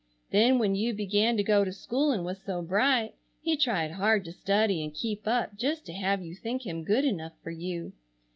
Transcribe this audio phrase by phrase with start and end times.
[0.31, 4.25] Then when you began to go to school and was so bright he tried hard
[4.25, 7.93] to study and keep up just to have you think him good enough for you.